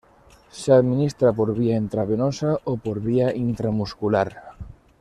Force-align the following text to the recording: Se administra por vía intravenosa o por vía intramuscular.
Se 0.49 0.71
administra 0.73 1.31
por 1.31 1.49
vía 1.55 1.77
intravenosa 1.77 2.57
o 2.63 2.75
por 2.77 3.01
vía 3.01 3.35
intramuscular. 3.35 4.29